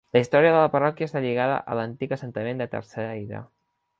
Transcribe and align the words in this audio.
La 0.15 0.21
història 0.21 0.53
de 0.53 0.61
la 0.63 0.71
parròquia 0.75 1.07
està 1.09 1.21
lligada 1.25 1.59
a 1.73 1.77
l'antic 1.79 2.17
assentament 2.17 2.65
de 2.65 2.69
Terceira. 2.75 3.45